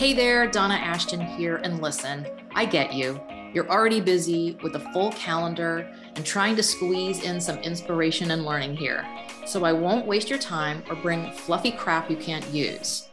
[0.00, 3.20] Hey there, Donna Ashton here, and listen, I get you.
[3.52, 8.46] You're already busy with a full calendar and trying to squeeze in some inspiration and
[8.46, 9.06] learning here.
[9.44, 13.10] So I won't waste your time or bring fluffy crap you can't use.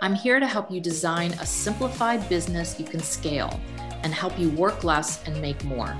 [0.00, 3.60] I'm here to help you design a simplified business you can scale
[4.02, 5.94] and help you work less and make more.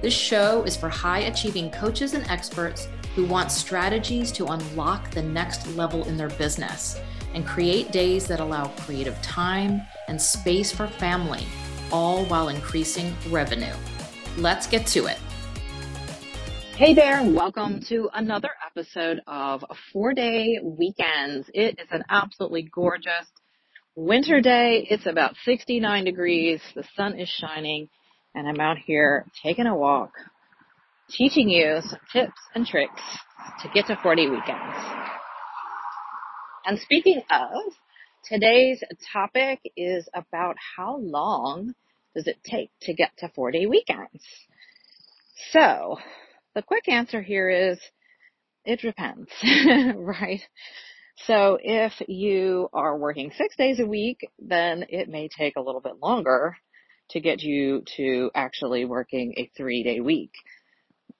[0.00, 2.86] This show is for high achieving coaches and experts
[3.16, 7.00] who want strategies to unlock the next level in their business
[7.36, 11.46] and create days that allow creative time and space for family,
[11.92, 13.74] all while increasing revenue.
[14.38, 15.18] Let's get to it.
[16.76, 19.62] Hey there, welcome to another episode of
[19.92, 21.48] Four Day Weekends.
[21.52, 23.26] It is an absolutely gorgeous
[23.94, 24.86] winter day.
[24.88, 27.90] It's about 69 degrees, the sun is shining,
[28.34, 30.12] and I'm out here taking a walk,
[31.10, 33.02] teaching you some tips and tricks
[33.62, 35.05] to get to four day weekends.
[36.66, 37.72] And speaking of,
[38.28, 41.74] today's topic is about how long
[42.16, 44.24] does it take to get to four day weekends?
[45.52, 45.98] So,
[46.56, 47.78] the quick answer here is
[48.64, 49.30] it depends,
[49.94, 50.40] right?
[51.26, 55.80] So if you are working six days a week, then it may take a little
[55.80, 56.56] bit longer
[57.10, 60.32] to get you to actually working a three day week,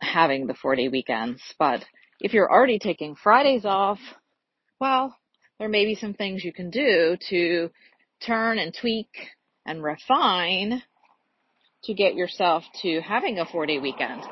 [0.00, 1.40] having the four day weekends.
[1.56, 1.84] But
[2.20, 4.00] if you're already taking Fridays off,
[4.80, 5.16] well,
[5.58, 7.70] there may be some things you can do to
[8.24, 9.08] turn and tweak
[9.64, 10.82] and refine
[11.84, 14.22] to get yourself to having a four day weekend.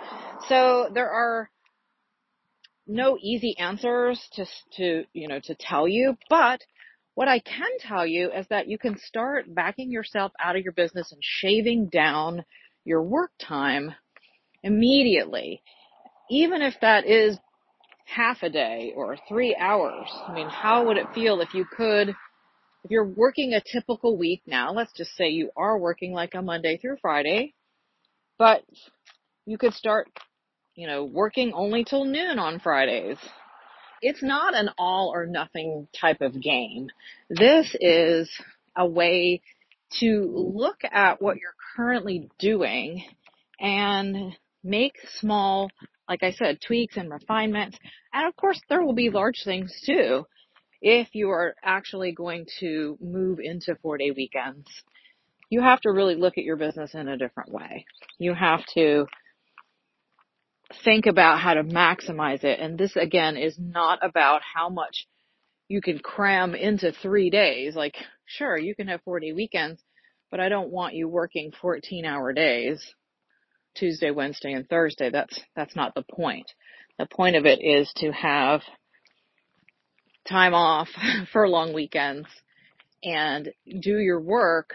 [0.48, 1.50] So there are
[2.86, 6.61] no easy answers to, to, you know, to tell you, but
[7.14, 10.72] what I can tell you is that you can start backing yourself out of your
[10.72, 12.45] business and shaving down
[12.84, 13.95] your work time
[14.62, 15.62] immediately.
[16.28, 17.39] Even if that is
[18.05, 20.08] half a day or three hours.
[20.27, 24.42] I mean, how would it feel if you could, if you're working a typical week
[24.46, 27.55] now, let's just say you are working like a Monday through Friday,
[28.38, 28.62] but
[29.46, 30.08] you could start,
[30.74, 33.18] you know, working only till noon on Fridays.
[34.02, 36.90] It's not an all or nothing type of game.
[37.30, 38.30] This is
[38.77, 39.40] a way
[40.01, 43.05] to look at what you're currently doing
[43.61, 45.70] and make small
[46.08, 47.78] like I said, tweaks and refinements.
[48.12, 50.26] And of course, there will be large things too
[50.80, 54.66] if you are actually going to move into four day weekends.
[55.50, 57.86] You have to really look at your business in a different way.
[58.18, 59.06] You have to
[60.84, 62.58] think about how to maximize it.
[62.60, 65.06] And this again is not about how much
[65.68, 67.74] you can cram into three days.
[67.74, 67.94] Like,
[68.26, 69.80] sure, you can have four day weekends,
[70.30, 72.94] but I don't want you working 14 hour days
[73.74, 75.11] Tuesday, Wednesday, and Thursday.
[75.11, 76.46] That's, that's not the point.
[76.98, 78.62] The point of it is to have
[80.29, 80.89] time off
[81.33, 82.29] for long weekends
[83.02, 84.74] and do your work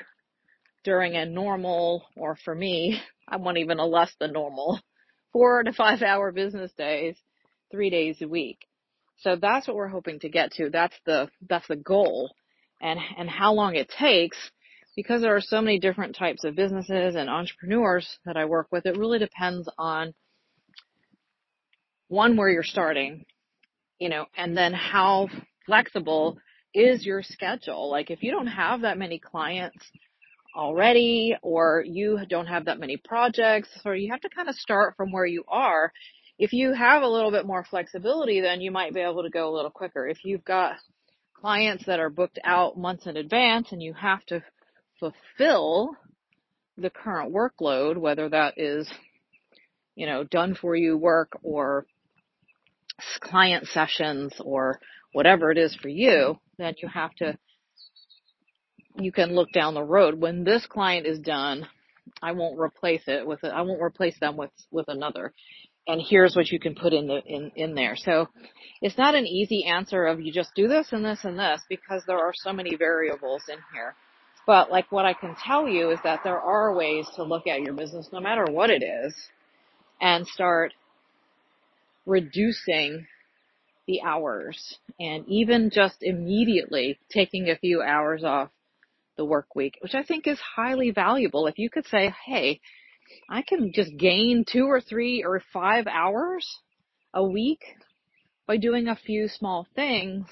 [0.83, 4.79] during a normal, or for me, I want even a less than normal,
[5.33, 7.15] four to five hour business days,
[7.71, 8.65] three days a week.
[9.21, 10.69] So that's what we're hoping to get to.
[10.69, 12.31] That's the, that's the goal.
[12.81, 14.37] And, and how long it takes
[15.01, 18.85] because there are so many different types of businesses and entrepreneurs that I work with,
[18.85, 20.13] it really depends on
[22.09, 23.23] one, where you're starting,
[23.97, 25.29] you know, and then how
[25.65, 26.37] flexible
[26.73, 27.89] is your schedule.
[27.89, 29.89] Like if you don't have that many clients
[30.53, 34.95] already or you don't have that many projects or you have to kind of start
[34.97, 35.93] from where you are.
[36.37, 39.49] If you have a little bit more flexibility, then you might be able to go
[39.49, 40.09] a little quicker.
[40.09, 40.75] If you've got
[41.35, 44.43] clients that are booked out months in advance and you have to
[44.99, 45.91] fulfill
[46.77, 48.89] the current workload, whether that is,
[49.95, 51.85] you know, done for you work or
[53.19, 54.79] client sessions or
[55.13, 57.37] whatever it is for you, then you have to,
[58.97, 60.19] you can look down the road.
[60.19, 61.67] When this client is done,
[62.21, 65.33] I won't replace it with, I won't replace them with, with another.
[65.87, 67.95] And here's what you can put in the, in, in there.
[67.95, 68.27] So
[68.81, 72.03] it's not an easy answer of you just do this and this and this because
[72.05, 73.95] there are so many variables in here.
[74.45, 77.61] But like what I can tell you is that there are ways to look at
[77.61, 79.13] your business no matter what it is
[80.01, 80.73] and start
[82.05, 83.05] reducing
[83.87, 88.49] the hours and even just immediately taking a few hours off
[89.17, 91.47] the work week, which I think is highly valuable.
[91.47, 92.61] If you could say, Hey,
[93.29, 96.47] I can just gain two or three or five hours
[97.13, 97.59] a week
[98.47, 100.25] by doing a few small things,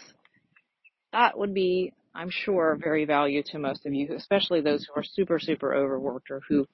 [1.11, 5.03] that would be I'm sure, very value to most of you, especially those who are
[5.03, 6.65] super, super overworked or who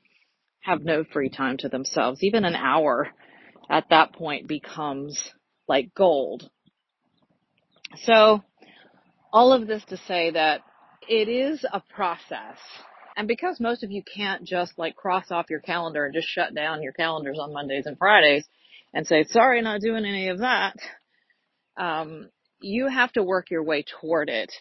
[0.61, 2.23] have no free time to themselves.
[2.23, 3.09] Even an hour
[3.69, 5.31] at that point becomes
[5.67, 6.49] like gold.
[8.05, 8.41] So
[9.33, 10.61] all of this to say that
[11.09, 12.57] It is a process.
[13.17, 16.55] And because most of you can't just like cross off your calendar and just shut
[16.55, 18.45] down your calendars on Mondays and Fridays
[18.93, 20.77] and say, sorry, not doing any of that,
[21.77, 22.29] um,
[22.61, 24.51] you have to work your way toward it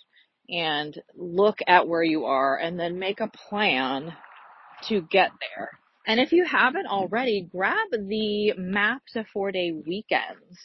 [0.49, 4.15] and look at where you are and then make a plan
[4.89, 5.71] to get there.
[6.07, 10.59] And if you haven't already, grab the map to four day weekends,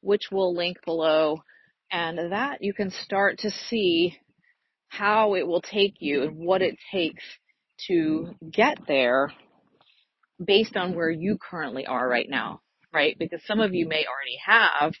[0.00, 1.42] which we'll link below.
[1.90, 4.16] And that you can start to see
[4.88, 7.22] how it will take you and what it takes
[7.88, 9.32] to get there
[10.44, 12.60] based on where you currently are right now,
[12.92, 13.16] right?
[13.18, 14.92] Because some of you may already have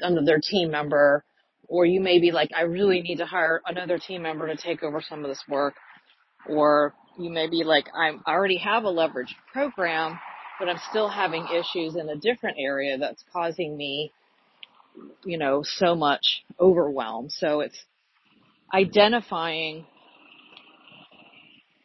[0.00, 1.24] another team member
[1.68, 4.82] or you may be like, I really need to hire another team member to take
[4.82, 5.74] over some of this work.
[6.48, 10.18] Or you may be like, I already have a leveraged program,
[10.58, 14.12] but I'm still having issues in a different area that's causing me,
[15.24, 17.28] you know, so much overwhelm.
[17.28, 17.78] So it's
[18.72, 19.84] identifying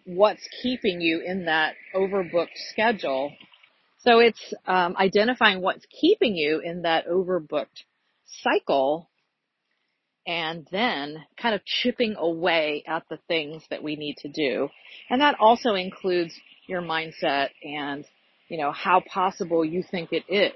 [0.05, 3.33] what's keeping you in that overbooked schedule.
[3.99, 7.83] So it's um, identifying what's keeping you in that overbooked
[8.25, 9.09] cycle
[10.25, 14.69] and then kind of chipping away at the things that we need to do.
[15.09, 16.33] And that also includes
[16.67, 18.05] your mindset and,
[18.47, 20.53] you know, how possible you think it is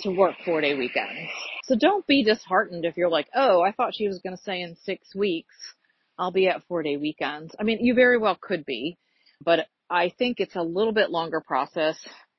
[0.00, 1.30] to work four day weekends.
[1.64, 4.62] So don't be disheartened if you're like, oh, I thought she was going to say
[4.62, 5.54] in six weeks
[6.18, 7.54] I'll be at four day weekends.
[7.58, 8.98] I mean, you very well could be,
[9.44, 11.96] but I think it's a little bit longer process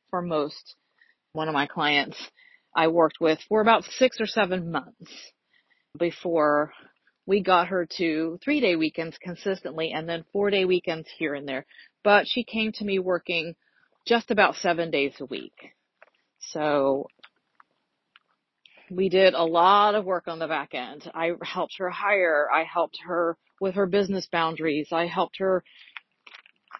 [0.09, 0.75] for most.
[1.33, 2.17] One of my clients
[2.75, 5.11] I worked with for about six or seven months
[5.97, 6.73] before
[7.25, 11.47] we got her to three day weekends consistently and then four day weekends here and
[11.47, 11.65] there.
[12.03, 13.55] But she came to me working
[14.07, 15.53] just about seven days a week.
[16.39, 17.07] So
[18.89, 21.09] we did a lot of work on the back end.
[21.13, 22.47] I helped her hire.
[22.51, 24.89] I helped her with her business boundaries.
[24.91, 25.63] I helped her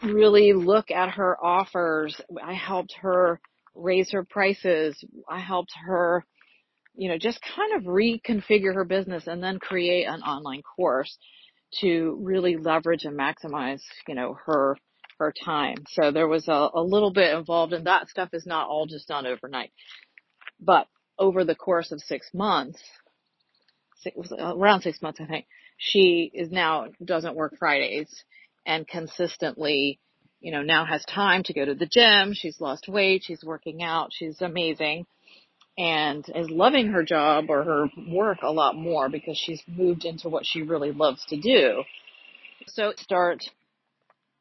[0.03, 2.19] really look at her offers.
[2.43, 3.39] I helped her
[3.75, 5.01] raise her prices.
[5.29, 6.25] I helped her
[6.95, 11.17] you know, just kind of reconfigure her business and then create an online course
[11.79, 14.77] to really leverage and maximize, you know, her,
[15.19, 15.77] her time.
[15.89, 19.07] So there was a, a little bit involved and that stuff is not all just
[19.07, 19.71] done overnight.
[20.59, 22.81] But over the course of six months,
[24.01, 25.45] six, uh, around six months, I think,
[25.77, 28.23] she is now doesn't work Fridays
[28.67, 29.99] and consistently,
[30.39, 32.33] you know, now has time to go to the gym.
[32.33, 33.23] She's lost weight.
[33.25, 34.09] She's working out.
[34.11, 35.05] She's amazing
[35.77, 40.29] and is loving her job or her work a lot more because she's moved into
[40.29, 41.83] what she really loves to do.
[42.67, 43.43] So start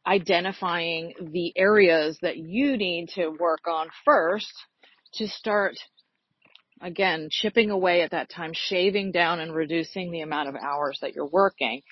[0.06, 4.52] identifying the areas that you need to work on first
[5.14, 5.74] to start
[6.80, 11.14] again chipping away at that time, shaving down and reducing the amount of hours that
[11.14, 11.82] you're working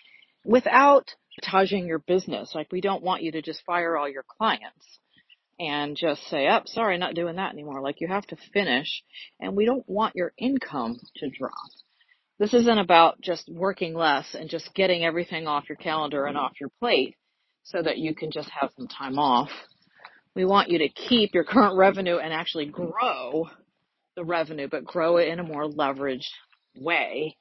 [0.45, 2.55] without sabotaging your business.
[2.55, 4.99] Like we don't want you to just fire all your clients
[5.59, 7.81] and just say, up, oh, sorry, not doing that anymore.
[7.81, 9.03] Like you have to finish
[9.41, 11.53] and we don't want your income to drop.
[12.39, 16.53] This isn't about just working less and just getting everything off your calendar and off
[16.61, 17.17] your plate
[17.65, 19.51] so that you can just have some time off.
[20.37, 23.49] We want you to keep your current revenue and actually grow
[24.15, 26.31] the revenue, but grow it in a more leveraged
[26.77, 27.37] way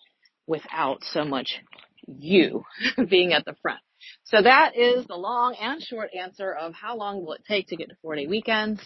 [0.48, 1.60] without so much
[2.08, 2.64] you
[3.10, 3.80] being at the front.
[4.26, 7.76] So that is the long and short answer of how long will it take to
[7.76, 8.82] get to four day weekends.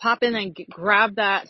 [0.00, 1.48] Pop in and get, grab that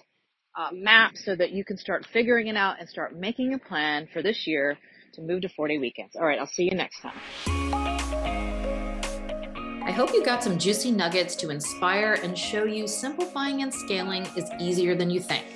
[0.57, 4.09] uh, map so that you can start figuring it out and start making a plan
[4.13, 4.79] for this year
[5.15, 6.17] to move to four day weekends.
[6.17, 7.17] All right, I'll see you next time.
[9.87, 14.27] I hope you got some juicy nuggets to inspire and show you simplifying and scaling
[14.37, 15.47] is easier than you think.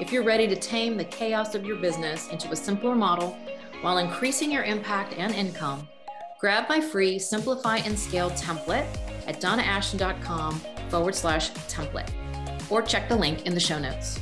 [0.00, 3.36] If you're ready to tame the chaos of your business into a simpler model
[3.82, 5.86] while increasing your impact and income,
[6.40, 8.86] Grab my free Simplify and Scale template
[9.26, 12.10] at donnaashton.com forward slash template
[12.70, 14.18] or check the link in the show notes.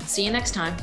[0.00, 0.76] See you next time.